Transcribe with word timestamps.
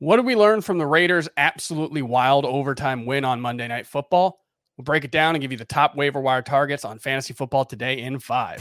What 0.00 0.16
did 0.16 0.26
we 0.26 0.34
learn 0.34 0.60
from 0.60 0.78
the 0.78 0.86
Raiders' 0.86 1.28
absolutely 1.36 2.02
wild 2.02 2.44
overtime 2.44 3.06
win 3.06 3.24
on 3.24 3.40
Monday 3.40 3.68
Night 3.68 3.86
Football? 3.86 4.40
We'll 4.76 4.82
break 4.82 5.04
it 5.04 5.12
down 5.12 5.36
and 5.36 5.40
give 5.40 5.52
you 5.52 5.56
the 5.56 5.64
top 5.64 5.94
waiver 5.94 6.20
wire 6.20 6.42
targets 6.42 6.84
on 6.84 6.98
fantasy 6.98 7.32
football 7.32 7.64
today 7.64 8.00
in 8.00 8.18
five. 8.18 8.58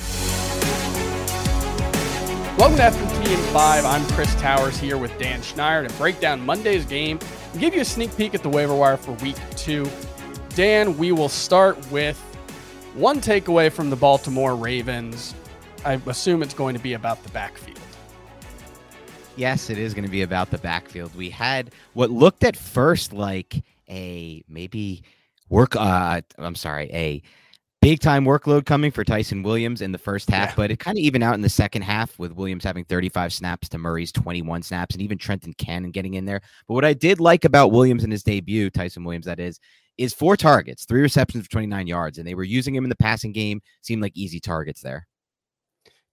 Welcome 2.55 2.77
to 2.77 2.83
FFT 2.83 3.33
in 3.33 3.39
five. 3.51 3.83
I'm 3.83 4.05
Chris 4.11 4.31
Towers 4.35 4.77
here 4.77 4.95
with 4.95 5.17
Dan 5.17 5.41
Schneier 5.41 5.87
to 5.87 5.93
break 5.95 6.19
down 6.19 6.39
Monday's 6.45 6.85
game 6.85 7.17
and 7.51 7.59
give 7.59 7.73
you 7.73 7.81
a 7.81 7.85
sneak 7.85 8.15
peek 8.15 8.35
at 8.35 8.43
the 8.43 8.49
waiver 8.49 8.75
wire 8.75 8.95
for 8.95 9.13
week 9.13 9.37
two. 9.55 9.89
Dan, 10.49 10.99
we 10.99 11.11
will 11.11 11.29
start 11.29 11.79
with 11.91 12.19
one 12.93 13.19
takeaway 13.19 13.71
from 13.71 13.89
the 13.89 13.95
Baltimore 13.95 14.55
Ravens. 14.55 15.33
I 15.83 15.99
assume 16.05 16.43
it's 16.43 16.53
going 16.53 16.75
to 16.75 16.81
be 16.81 16.93
about 16.93 17.23
the 17.23 17.29
backfield. 17.29 17.79
Yes, 19.35 19.69
it 19.69 19.79
is 19.79 19.93
going 19.93 20.05
to 20.05 20.11
be 20.11 20.21
about 20.21 20.51
the 20.51 20.59
backfield. 20.59 21.15
We 21.15 21.29
had 21.29 21.71
what 21.93 22.11
looked 22.11 22.43
at 22.43 22.55
first 22.55 23.13
like 23.13 23.63
a 23.89 24.43
maybe 24.47 25.03
work 25.49 25.75
uh 25.75 26.21
I'm 26.37 26.55
sorry, 26.55 26.89
a 26.93 27.21
big 27.81 27.99
time 27.99 28.25
workload 28.25 28.65
coming 28.65 28.91
for 28.91 29.03
Ty'Son 29.03 29.43
Williams 29.43 29.81
in 29.81 29.91
the 29.91 29.97
first 29.97 30.29
half, 30.29 30.49
yeah. 30.49 30.55
but 30.55 30.71
it 30.71 30.79
kind 30.79 30.97
of 30.97 31.03
even 31.03 31.21
out 31.21 31.33
in 31.33 31.41
the 31.41 31.49
second 31.49 31.81
half 31.81 32.17
with 32.17 32.31
Williams 32.31 32.63
having 32.63 32.85
35 32.85 33.33
snaps 33.33 33.67
to 33.69 33.77
Murray's 33.77 34.11
21 34.11 34.61
snaps 34.61 34.95
and 34.95 35.01
even 35.01 35.17
Trenton 35.17 35.53
Cannon 35.53 35.91
getting 35.91 36.13
in 36.13 36.25
there. 36.25 36.41
But 36.67 36.75
what 36.75 36.85
I 36.85 36.93
did 36.93 37.19
like 37.19 37.43
about 37.43 37.71
Williams 37.71 38.03
in 38.03 38.11
his 38.11 38.23
debut, 38.23 38.69
Ty'Son 38.69 39.03
Williams 39.03 39.25
that 39.25 39.39
is, 39.39 39.59
is 39.97 40.13
four 40.13 40.37
targets, 40.37 40.85
three 40.85 41.01
receptions 41.01 41.43
for 41.43 41.51
29 41.51 41.87
yards, 41.87 42.17
and 42.19 42.27
they 42.27 42.35
were 42.35 42.43
using 42.43 42.73
him 42.73 42.85
in 42.85 42.89
the 42.89 42.95
passing 42.95 43.31
game. 43.31 43.61
Seemed 43.81 44.01
like 44.01 44.15
easy 44.15 44.39
targets 44.39 44.81
there. 44.81 45.07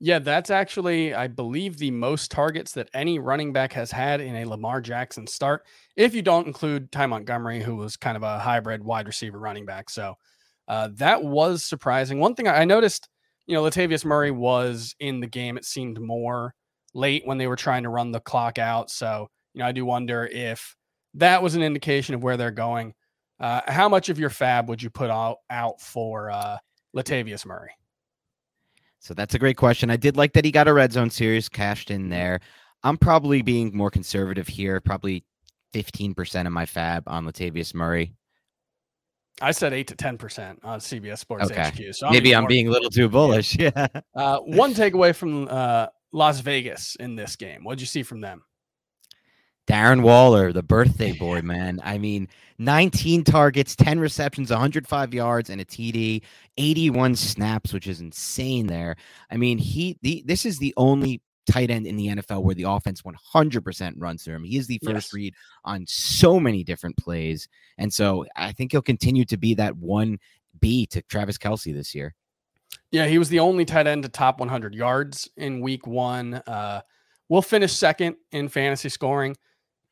Yeah, 0.03 0.19
that's 0.19 0.49
actually, 0.49 1.13
I 1.13 1.27
believe, 1.27 1.77
the 1.77 1.91
most 1.91 2.31
targets 2.31 2.73
that 2.73 2.89
any 2.95 3.19
running 3.19 3.53
back 3.53 3.75
has 3.75 3.91
had 3.91 4.23
in 4.23 4.35
a 4.37 4.47
Lamar 4.47 4.81
Jackson 4.81 5.27
start. 5.27 5.67
If 5.95 6.15
you 6.15 6.23
don't 6.23 6.47
include 6.47 6.91
Ty 6.91 7.07
Montgomery, 7.07 7.63
who 7.63 7.77
was 7.77 7.99
kind 7.99 8.17
of 8.17 8.23
a 8.23 8.39
hybrid 8.39 8.83
wide 8.83 9.07
receiver 9.07 9.39
running 9.39 9.67
back. 9.67 9.91
So 9.91 10.15
uh, 10.69 10.89
that 10.95 11.23
was 11.23 11.65
surprising. 11.65 12.19
One 12.19 12.35
thing 12.35 12.49
I 12.49 12.65
noticed, 12.65 13.11
you 13.47 13.55
know, 13.55 13.63
Latavius 13.63 14.05
Murray 14.05 14.31
was 14.31 14.95
in 15.01 15.21
the 15.21 15.27
game. 15.27 15.59
It 15.59 15.67
seemed 15.67 16.01
more 16.01 16.55
late 16.95 17.27
when 17.27 17.37
they 17.37 17.47
were 17.47 17.57
trying 17.57 17.83
to 17.83 17.91
run 17.91 18.11
the 18.11 18.21
clock 18.21 18.59
out. 18.59 18.91
So, 18.91 19.29
you 19.53 19.59
know, 19.59 19.67
I 19.67 19.73
do 19.73 19.85
wonder 19.85 20.25
if 20.25 20.77
that 21.15 21.43
was 21.43 21.57
an 21.57 21.63
indication 21.63 22.15
of 22.15 22.23
where 22.23 22.39
they're 22.39 22.51
going. 22.51 22.95
Uh, 23.39 23.61
how 23.67 23.89
much 23.91 24.09
of 24.09 24.19
your 24.19 24.31
fab 24.31 24.71
would 24.71 24.83
you 24.83 24.89
put 24.89 25.11
out, 25.11 25.39
out 25.51 25.83
for 25.83 26.31
uh, 26.31 26.57
Latavius 26.97 27.45
Murray? 27.45 27.73
So 29.01 29.15
that's 29.15 29.35
a 29.35 29.39
great 29.39 29.57
question. 29.57 29.91
I 29.91 29.97
did 29.97 30.17
like 30.17 30.35
that 30.35 30.45
he 30.45 30.53
got 30.53 30.69
a 30.69 30.73
red 30.73 30.93
zone 30.93 31.11
series 31.11 31.49
cashed 31.49 31.91
in 31.91 32.11
there. 32.11 32.41
I'm 32.85 32.99
probably 32.99 33.43
being 33.43 33.77
more 33.77 33.91
conservative 33.91 34.47
here, 34.47 34.81
probably 34.81 35.25
15% 35.75 36.47
of 36.47 36.53
my 36.53 36.67
fab 36.67 37.05
on 37.07 37.25
Latavius 37.27 37.75
Murray. 37.75 38.13
I 39.43 39.53
said 39.53 39.73
eight 39.73 39.87
to 39.89 39.95
ten 39.95 40.19
percent 40.19 40.61
on 40.63 40.81
CBS 40.81 41.19
Sports 41.19 41.51
okay. 41.51 41.71
HQ. 41.71 41.95
So 41.95 42.07
I'm 42.09 42.13
maybe 42.13 42.35
I'm 42.35 42.47
being 42.47 42.69
a 42.69 42.71
little 42.71 42.91
too 42.91 43.09
bullish. 43.09 43.57
Yeah. 43.59 43.87
Uh, 44.15 44.39
one 44.41 44.75
takeaway 44.75 45.15
from 45.15 45.49
uh, 45.49 45.87
Las 46.13 46.41
Vegas 46.41 46.95
in 46.97 47.17
this 47.17 47.37
game. 47.37 47.65
What'd 47.65 47.81
you 47.81 47.87
see 47.87 48.03
from 48.03 48.21
them? 48.21 48.43
Darren 49.71 50.03
Waller, 50.03 50.53
the 50.53 50.65
birthday 50.65 51.13
boy, 51.13 51.43
man. 51.43 51.81
I 51.85 51.97
mean, 51.97 52.29
19 52.59 53.23
targets, 53.23 53.77
10 53.77 54.01
receptions, 54.01 54.51
105 54.51 55.15
yards, 55.15 55.49
and 55.49 55.61
a 55.61 55.65
TD, 55.65 56.23
81 56.57 57.15
snaps, 57.15 57.73
which 57.73 57.87
is 57.87 58.01
insane 58.01 58.67
there. 58.67 58.97
I 59.31 59.37
mean, 59.37 59.59
he 59.59 59.97
the 60.03 60.25
this 60.27 60.45
is 60.45 60.59
the 60.59 60.75
only 60.77 61.23
tight 61.51 61.71
end 61.71 61.87
in 61.87 61.97
the 61.97 62.09
NFL 62.09 62.43
where 62.43 62.55
the 62.55 62.65
offense 62.65 63.03
100% 63.03 63.95
runs 63.97 64.25
through 64.25 64.35
him. 64.35 64.45
He 64.45 64.57
is 64.57 64.67
the 64.67 64.81
first 64.85 65.09
yes. 65.09 65.15
read 65.15 65.35
on 65.65 65.85
so 65.87 66.41
many 66.41 66.65
different 66.65 66.97
plays. 66.97 67.49
And 67.79 67.93
so 67.93 68.27
I 68.37 68.53
think 68.53 68.73
he'll 68.73 68.83
continue 68.83 69.25
to 69.27 69.37
be 69.37 69.55
that 69.55 69.75
1B 69.75 70.89
to 70.91 71.03
Travis 71.03 71.39
Kelce 71.39 71.73
this 71.73 71.95
year. 71.95 72.15
Yeah, 72.91 73.07
he 73.07 73.19
was 73.19 73.29
the 73.29 73.41
only 73.41 73.65
tight 73.65 73.87
end 73.87 74.03
to 74.03 74.09
top 74.09 74.41
100 74.41 74.75
yards 74.75 75.29
in 75.37 75.61
week 75.61 75.87
one. 75.87 76.35
Uh, 76.35 76.83
we'll 77.29 77.43
finish 77.43 77.73
second 77.73 78.17
in 78.33 78.49
fantasy 78.49 78.89
scoring. 78.89 79.37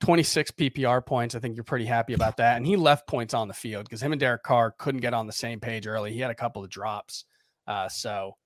26 0.00 0.52
PPR 0.52 1.04
points. 1.04 1.34
I 1.34 1.40
think 1.40 1.56
you're 1.56 1.64
pretty 1.64 1.86
happy 1.86 2.14
about 2.14 2.36
that. 2.36 2.56
And 2.56 2.66
he 2.66 2.76
left 2.76 3.06
points 3.06 3.34
on 3.34 3.48
the 3.48 3.54
field 3.54 3.84
because 3.84 4.02
him 4.02 4.12
and 4.12 4.20
Derek 4.20 4.42
Carr 4.42 4.72
couldn't 4.78 5.00
get 5.00 5.14
on 5.14 5.26
the 5.26 5.32
same 5.32 5.60
page 5.60 5.86
early. 5.86 6.12
He 6.12 6.20
had 6.20 6.30
a 6.30 6.36
couple 6.36 6.62
of 6.62 6.70
drops. 6.70 7.24
Uh, 7.66 7.88
so, 7.88 8.36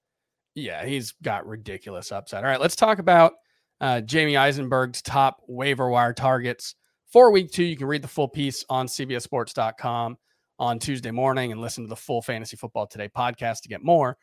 yeah, 0.55 0.85
he's 0.85 1.13
got 1.23 1.47
ridiculous 1.47 2.11
upside. 2.11 2.45
All 2.45 2.51
right, 2.51 2.61
let's 2.61 2.77
talk 2.77 2.99
about 2.99 3.35
uh, 3.81 4.01
Jamey 4.05 4.39
Eisenberg's 4.39 5.03
top 5.03 5.43
waiver 5.47 5.89
wire 5.89 6.13
targets 6.13 6.75
for 7.13 7.31
week 7.31 7.51
two. 7.51 7.65
You 7.65 7.77
can 7.77 7.87
read 7.87 8.03
the 8.03 8.09
full 8.09 8.29
piece 8.29 8.65
on 8.69 8.87
CBSSports.com 8.87 10.17
on 10.59 10.79
Tuesday 10.79 11.11
morning 11.11 11.53
and 11.53 11.61
listen 11.61 11.85
to 11.85 11.89
the 11.89 11.97
full 11.97 12.23
Fantasy 12.23 12.57
Football 12.57 12.87
Today 12.87 13.09
podcast 13.09 13.63
to 13.63 13.69
get 13.69 13.83
more. 13.83 14.17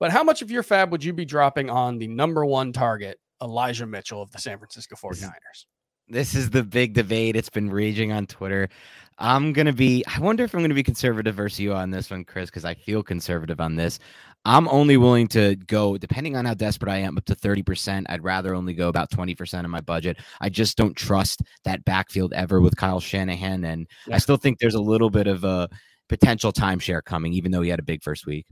But 0.00 0.10
how 0.10 0.24
much 0.24 0.42
of 0.42 0.50
your 0.50 0.62
fab 0.62 0.90
would 0.90 1.04
you 1.04 1.12
be 1.12 1.24
dropping 1.24 1.70
on 1.70 1.98
the 1.98 2.08
number 2.08 2.44
one 2.44 2.72
target, 2.72 3.18
Elijah 3.40 3.86
Mitchell 3.86 4.20
of 4.20 4.32
the 4.32 4.38
San 4.38 4.58
Francisco 4.58 4.96
49ers? 4.96 5.66
This 6.08 6.34
is 6.34 6.50
the 6.50 6.62
big 6.62 6.94
debate. 6.94 7.36
It's 7.36 7.48
been 7.48 7.70
raging 7.70 8.12
on 8.12 8.26
Twitter. 8.26 8.68
I'm 9.18 9.52
gonna 9.52 9.72
be. 9.72 10.04
I 10.06 10.20
wonder 10.20 10.44
if 10.44 10.54
I'm 10.54 10.62
gonna 10.62 10.74
be 10.74 10.82
conservative 10.82 11.34
versus 11.34 11.60
you 11.60 11.72
on 11.72 11.90
this 11.90 12.10
one, 12.10 12.24
Chris, 12.24 12.50
because 12.50 12.64
I 12.64 12.74
feel 12.74 13.02
conservative 13.02 13.60
on 13.60 13.76
this. 13.76 13.98
I'm 14.44 14.68
only 14.68 14.96
willing 14.96 15.28
to 15.28 15.54
go, 15.54 15.96
depending 15.96 16.36
on 16.36 16.44
how 16.44 16.54
desperate 16.54 16.90
I 16.90 16.98
am, 16.98 17.16
up 17.16 17.24
to 17.26 17.34
30%. 17.36 18.06
I'd 18.08 18.24
rather 18.24 18.54
only 18.54 18.74
go 18.74 18.88
about 18.88 19.10
20% 19.10 19.64
of 19.64 19.70
my 19.70 19.80
budget. 19.80 20.18
I 20.40 20.48
just 20.48 20.76
don't 20.76 20.96
trust 20.96 21.42
that 21.64 21.84
backfield 21.84 22.32
ever 22.32 22.60
with 22.60 22.76
Kyle 22.76 22.98
Shanahan. 22.98 23.64
And 23.64 23.86
yeah. 24.08 24.16
I 24.16 24.18
still 24.18 24.36
think 24.36 24.58
there's 24.58 24.74
a 24.74 24.80
little 24.80 25.10
bit 25.10 25.28
of 25.28 25.44
a 25.44 25.68
potential 26.08 26.52
timeshare 26.52 27.04
coming, 27.04 27.32
even 27.34 27.52
though 27.52 27.62
he 27.62 27.70
had 27.70 27.78
a 27.78 27.84
big 27.84 28.02
first 28.02 28.26
week. 28.26 28.46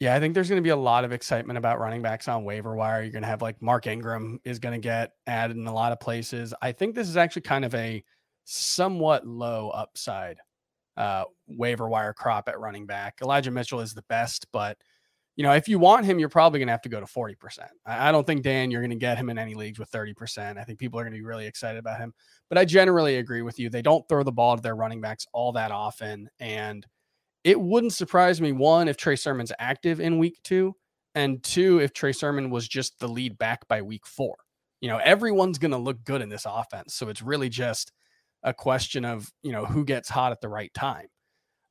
Yeah, 0.00 0.14
I 0.14 0.20
think 0.20 0.32
there's 0.32 0.48
going 0.48 0.60
to 0.60 0.66
be 0.66 0.70
a 0.70 0.76
lot 0.76 1.04
of 1.04 1.12
excitement 1.12 1.58
about 1.58 1.78
running 1.78 2.00
backs 2.00 2.26
on 2.26 2.42
waiver 2.42 2.74
wire. 2.74 3.02
You're 3.02 3.12
going 3.12 3.22
to 3.22 3.28
have 3.28 3.42
like 3.42 3.60
Mark 3.60 3.86
Ingram 3.86 4.40
is 4.44 4.58
going 4.58 4.72
to 4.72 4.82
get 4.82 5.12
added 5.26 5.58
in 5.58 5.66
a 5.66 5.74
lot 5.74 5.92
of 5.92 6.00
places. 6.00 6.54
I 6.62 6.72
think 6.72 6.94
this 6.94 7.06
is 7.06 7.18
actually 7.18 7.42
kind 7.42 7.66
of 7.66 7.74
a 7.74 8.02
somewhat 8.44 9.26
low 9.26 9.68
upside 9.68 10.38
uh, 10.96 11.24
waiver 11.46 11.86
wire 11.86 12.14
crop 12.14 12.48
at 12.48 12.58
running 12.58 12.86
back. 12.86 13.18
Elijah 13.20 13.50
Mitchell 13.50 13.80
is 13.80 13.92
the 13.92 14.04
best, 14.08 14.46
but 14.52 14.78
you 15.36 15.44
know, 15.44 15.52
if 15.52 15.68
you 15.68 15.78
want 15.78 16.06
him, 16.06 16.18
you're 16.18 16.30
probably 16.30 16.60
going 16.60 16.68
to 16.68 16.72
have 16.72 16.82
to 16.82 16.88
go 16.88 17.00
to 17.00 17.06
40%. 17.06 17.36
I, 17.86 18.08
I 18.08 18.12
don't 18.12 18.26
think, 18.26 18.42
Dan, 18.42 18.70
you're 18.70 18.82
going 18.82 18.90
to 18.90 18.96
get 18.96 19.18
him 19.18 19.30
in 19.30 19.38
any 19.38 19.54
leagues 19.54 19.78
with 19.78 19.90
30%. 19.90 20.58
I 20.58 20.64
think 20.64 20.78
people 20.78 20.98
are 20.98 21.02
going 21.02 21.12
to 21.12 21.18
be 21.18 21.24
really 21.24 21.46
excited 21.46 21.78
about 21.78 21.98
him. 21.98 22.12
But 22.48 22.58
I 22.58 22.64
generally 22.64 23.16
agree 23.16 23.42
with 23.42 23.58
you. 23.58 23.70
They 23.70 23.82
don't 23.82 24.06
throw 24.08 24.22
the 24.22 24.32
ball 24.32 24.56
to 24.56 24.62
their 24.62 24.76
running 24.76 25.00
backs 25.00 25.26
all 25.32 25.52
that 25.52 25.70
often. 25.70 26.28
And 26.40 26.86
it 27.44 27.60
wouldn't 27.60 27.92
surprise 27.92 28.40
me 28.40 28.52
one 28.52 28.88
if 28.88 28.96
Trey 28.96 29.16
Sermon's 29.16 29.52
active 29.58 30.00
in 30.00 30.18
week 30.18 30.38
two, 30.42 30.74
and 31.14 31.42
two 31.42 31.80
if 31.80 31.92
Trey 31.92 32.12
Sermon 32.12 32.50
was 32.50 32.68
just 32.68 32.98
the 32.98 33.08
lead 33.08 33.38
back 33.38 33.66
by 33.68 33.82
week 33.82 34.06
four. 34.06 34.36
You 34.80 34.88
know, 34.88 34.98
everyone's 34.98 35.58
going 35.58 35.72
to 35.72 35.78
look 35.78 36.04
good 36.04 36.22
in 36.22 36.28
this 36.28 36.46
offense, 36.46 36.94
so 36.94 37.08
it's 37.08 37.22
really 37.22 37.48
just 37.48 37.92
a 38.42 38.54
question 38.54 39.04
of 39.04 39.30
you 39.42 39.52
know 39.52 39.64
who 39.64 39.84
gets 39.84 40.08
hot 40.08 40.32
at 40.32 40.40
the 40.40 40.48
right 40.48 40.72
time. 40.74 41.06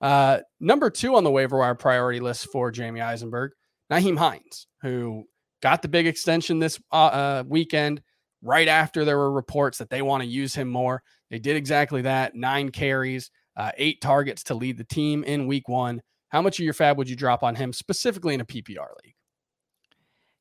Uh, 0.02 0.40
number 0.60 0.90
two 0.90 1.16
on 1.16 1.24
the 1.24 1.32
waiver 1.32 1.58
wire 1.58 1.76
priority 1.76 2.20
list 2.20 2.48
for 2.52 2.72
Jamey 2.72 3.04
Eisenberg, 3.04 3.52
Nyheim 3.92 4.18
Hines, 4.18 4.68
who 4.82 5.26
got 5.62 5.82
the 5.82 5.88
big 5.88 6.08
extension 6.08 6.60
this 6.60 6.80
uh, 6.92 6.96
uh, 6.96 7.44
weekend 7.48 8.02
right 8.42 8.68
after 8.68 9.04
there 9.04 9.18
were 9.18 9.32
reports 9.32 9.78
that 9.80 9.90
they 9.90 10.02
want 10.02 10.24
to 10.24 10.30
use 10.30 10.56
him 10.56 10.70
more. 10.70 11.04
They 11.30 11.40
did 11.40 11.58
exactly 11.58 12.04
that 12.04 12.36
nine 12.36 12.70
carries, 12.70 13.30
uh, 13.60 13.72
eight 13.78 14.02
targets 14.02 14.44
to 14.46 14.56
lead 14.56 14.78
the 14.78 14.86
team 14.86 15.24
in 15.26 15.46
week 15.46 15.68
one. 15.68 16.02
How 16.30 16.42
much 16.42 16.60
of 16.60 16.66
your 16.66 16.74
fab 16.74 16.98
would 16.98 17.10
you 17.10 17.16
drop 17.16 17.44
on 17.44 17.56
him 17.56 17.74
specifically 17.74 18.34
in 18.34 18.40
a 18.40 18.46
PPR 18.46 18.88
league? 19.04 19.16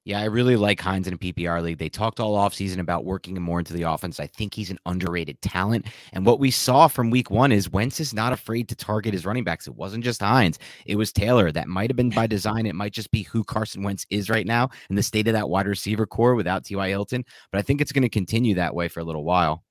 Yeah, 0.04 0.20
I 0.20 0.24
really 0.24 0.56
like 0.56 0.80
Hines 0.80 1.06
in 1.06 1.14
a 1.14 1.18
PPR 1.18 1.62
league. 1.62 1.78
They 1.78 1.88
talked 1.88 2.20
all 2.20 2.36
offseason 2.36 2.78
about 2.78 3.04
working 3.04 3.36
him 3.36 3.42
more 3.42 3.58
into 3.58 3.74
the 3.74 3.82
offense. 3.82 4.20
I 4.20 4.26
think 4.26 4.54
he's 4.54 4.70
an 4.70 4.78
underrated 4.86 5.42
talent. 5.42 5.86
And 6.12 6.24
what 6.24 6.38
we 6.38 6.50
saw 6.50 6.86
from 6.86 7.10
week 7.10 7.30
one 7.30 7.52
is 7.52 7.70
Wentz 7.70 8.00
is 8.00 8.14
not 8.14 8.32
afraid 8.32 8.68
to 8.68 8.76
target 8.76 9.12
his 9.12 9.26
running 9.26 9.44
backs. 9.44 9.66
It 9.66 9.74
wasn't 9.74 10.04
just 10.04 10.22
Hines, 10.22 10.58
it 10.86 10.96
was 10.96 11.12
Taylor. 11.12 11.50
That 11.50 11.68
might 11.68 11.90
have 11.90 11.96
been 11.96 12.10
by 12.10 12.26
design. 12.26 12.64
It 12.64 12.74
might 12.74 12.92
just 12.92 13.10
be 13.10 13.24
who 13.24 13.42
Carson 13.44 13.82
Wentz 13.82 14.06
is 14.10 14.30
right 14.30 14.46
now 14.46 14.70
in 14.88 14.96
the 14.96 15.02
state 15.02 15.26
of 15.26 15.34
that 15.34 15.50
wide 15.50 15.66
receiver 15.66 16.06
corps 16.06 16.36
without 16.36 16.64
T.Y. 16.64 16.88
Hilton. 16.88 17.24
But 17.50 17.58
I 17.58 17.62
think 17.62 17.80
it's 17.80 17.92
going 17.92 18.02
to 18.02 18.08
continue 18.08 18.54
that 18.54 18.74
way 18.74 18.88
for 18.88 19.00
a 19.00 19.04
little 19.04 19.24
while. 19.24 19.64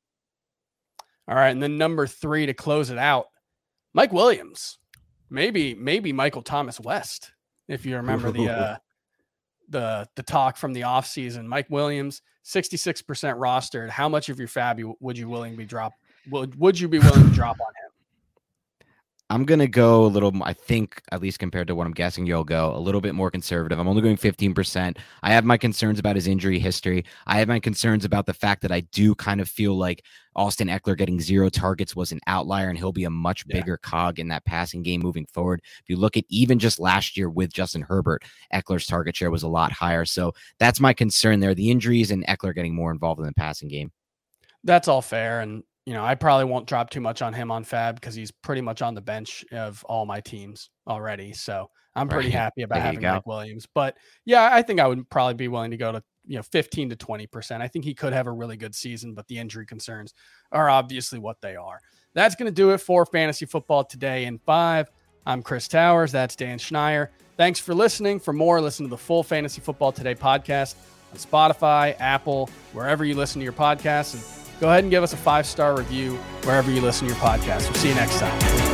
All 1.28 1.36
right. 1.36 1.50
And 1.50 1.64
then 1.64 1.78
number 1.78 2.06
three 2.06 2.46
to 2.46 2.54
close 2.54 2.90
it 2.90 2.98
out 2.98 3.28
Mike 3.98 4.14
Williams. 4.14 4.78
Maybe, 5.32 5.74
maybe 5.74 6.14
Michael 6.14 6.44
Thomas 6.44 6.80
West, 6.80 7.32
if 7.68 7.84
you 7.84 7.96
remember 7.96 8.32
the 8.32 8.48
uh 8.48 8.78
the 9.70 10.08
the 10.16 10.22
talk 10.22 10.56
from 10.56 10.72
the 10.72 10.82
offseason. 10.82 11.46
Mike 11.46 11.66
Williams, 11.70 12.22
66% 12.46 13.04
rostered. 13.04 13.90
How 13.90 14.08
much 14.08 14.30
of 14.30 14.38
your 14.38 14.48
fab 14.48 14.80
would 15.00 15.18
you 15.18 15.28
willing 15.28 15.56
be 15.56 15.66
drop 15.66 15.94
would 16.30 16.58
would 16.60 16.80
you 16.80 16.88
be 16.88 17.00
willing 17.00 17.28
to 17.28 17.36
drop 17.36 17.58
on 17.60 17.68
him? 17.68 17.87
I'm 19.30 19.44
gonna 19.44 19.68
go 19.68 20.06
a 20.06 20.08
little. 20.08 20.32
I 20.42 20.54
think, 20.54 21.02
at 21.12 21.22
least 21.22 21.38
compared 21.40 21.68
to 21.68 21.76
what 21.76 21.86
I'm 21.86 21.94
guessing, 21.94 22.26
you'll 22.26 22.46
go 22.46 22.74
a 22.74 22.80
little 22.80 23.02
bit 23.02 23.14
more 23.14 23.30
conservative. 23.30 23.78
I'm 23.78 23.88
only 23.88 24.02
going 24.02 24.16
15%. 24.16 24.98
I 25.22 25.34
have 25.34 25.44
my 25.44 25.58
concerns 25.58 26.00
about 26.00 26.16
his 26.16 26.28
injury 26.28 26.60
history. 26.60 27.04
I 27.26 27.40
have 27.40 27.50
my 27.50 27.60
concerns 27.60 28.06
about 28.06 28.26
the 28.26 28.34
fact 28.34 28.62
that 28.62 28.72
I 28.72 28.82
do 28.82 29.16
kind 29.16 29.42
of 29.42 29.50
feel 29.50 29.78
like 29.78 30.06
Austin 30.38 30.70
Ekeler 30.70 30.98
getting 30.98 31.20
zero 31.20 31.50
targets 31.50 31.94
was 31.94 32.14
an 32.14 32.22
outlier, 32.28 32.70
and 32.70 32.78
he'll 32.78 32.94
be 32.94 33.04
a 33.04 33.10
much 33.10 33.46
bigger 33.48 33.78
yeah. 33.84 33.90
cog 33.90 34.18
in 34.18 34.30
that 34.30 34.46
passing 34.46 34.82
game 34.82 35.02
moving 35.02 35.26
forward. 35.26 35.62
If 35.82 35.90
you 35.90 35.98
look 35.98 36.16
at 36.16 36.24
even 36.30 36.58
just 36.58 36.80
last 36.80 37.18
year 37.18 37.30
with 37.30 37.52
Justin 37.52 37.82
Herbert, 37.82 38.24
Ekeler's 38.54 38.88
target 38.88 39.18
share 39.18 39.32
was 39.32 39.44
a 39.44 39.50
lot 39.50 39.74
higher. 39.74 40.06
So 40.06 40.32
that's 40.58 40.80
my 40.80 40.94
concern 40.94 41.42
there. 41.42 41.54
The 41.54 41.70
injuries 41.70 42.12
and 42.12 42.26
Eckler 42.28 42.56
getting 42.56 42.76
more 42.76 42.92
involved 42.92 43.20
in 43.20 43.26
the 43.26 43.34
passing 43.34 43.68
game. 43.68 43.92
That's 44.64 44.88
all 44.88 45.02
fair, 45.02 45.42
and 45.42 45.64
you 45.88 45.94
know, 45.94 46.04
I 46.04 46.16
probably 46.16 46.44
won't 46.44 46.68
drop 46.68 46.90
too 46.90 47.00
much 47.00 47.22
on 47.22 47.32
him 47.32 47.50
on 47.50 47.64
Fab 47.64 47.96
because 47.96 48.14
he's 48.14 48.30
pretty 48.30 48.60
much 48.60 48.82
on 48.82 48.94
the 48.94 49.00
bench 49.00 49.46
of 49.54 49.86
all 49.86 50.06
my 50.06 50.20
teams 50.20 50.70
already. 50.86 51.32
So 51.32 51.70
I'm 51.96 52.10
pretty 52.10 52.28
right. 52.28 52.38
happy 52.38 52.64
about 52.64 52.82
having 52.82 53.02
Mike 53.02 53.26
Williams. 53.26 53.66
But 53.74 53.96
yeah, 54.26 54.50
I 54.52 54.64
think 54.64 54.82
I 54.82 54.88
would 54.88 55.10
probably 55.10 55.36
be 55.36 55.48
willing 55.48 55.72
to 55.72 55.78
go 55.78 55.94
to 55.94 56.04
you 56.26 56.36
know 56.36 56.44
15 56.44 56.90
to 56.90 56.98
20 56.98 57.28
percent. 57.28 57.64
I 57.64 57.70
think 57.70 57.86
he 57.86 57.94
could 57.94 58.12
have 58.12 58.28
a 58.28 58.34
really 58.34 58.58
good 58.58 58.76
season, 58.76 59.14
but 59.14 59.30
the 59.30 59.38
injury 59.38 59.66
concerns 59.66 60.14
are 60.52 60.70
obviously 60.70 61.20
what 61.20 61.40
they 61.40 61.56
are. 61.56 61.80
That's 62.14 62.36
going 62.36 62.52
to 62.52 62.56
do 62.56 62.72
it 62.72 62.80
for 62.80 63.06
fantasy 63.06 63.46
football 63.46 63.86
today 63.86 64.26
in 64.26 64.40
five. 64.40 64.92
I'm 65.26 65.42
Chris 65.42 65.70
Towers. 65.70 66.12
That's 66.12 66.36
Dan 66.36 66.60
Schneier. 66.60 67.08
Thanks 67.38 67.62
for 67.62 67.74
listening. 67.74 68.20
For 68.20 68.34
more, 68.34 68.60
listen 68.60 68.86
to 68.86 68.90
the 68.90 68.98
full 68.98 69.24
Fantasy 69.24 69.62
Football 69.62 69.94
Today 69.94 70.16
podcast 70.16 70.76
on 71.14 71.18
Spotify, 71.18 71.96
Apple, 72.02 72.50
wherever 72.74 73.06
you 73.06 73.16
listen 73.16 73.40
to 73.40 73.44
your 73.44 73.54
podcasts. 73.54 74.16
And 74.16 74.37
go 74.60 74.68
ahead 74.68 74.84
and 74.84 74.92
give 74.92 75.04
us 75.04 75.14
a 75.14 75.18
five 75.18 75.46
star 75.46 75.78
review 75.78 76.16
wherever 76.44 76.72
you 76.72 76.82
listen 76.82 77.08
to 77.08 77.14
your 77.14 77.22
podcast. 77.24 77.66
We'll 77.66 77.76
see 77.76 77.90
you 77.90 77.96
next 77.96 78.20
time. 78.20 78.67